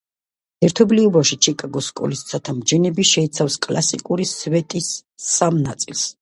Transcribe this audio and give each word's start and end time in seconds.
ერთობლიობაში, 0.67 1.35
ჩიკაგოს 1.47 1.89
სკოლის 1.93 2.23
ცათამბჯენები 2.31 3.05
შეიცავს 3.11 3.59
კლასიკური 3.67 4.27
სვეტის 4.31 4.89
სამ 5.29 5.63
ნაწილს. 5.69 6.05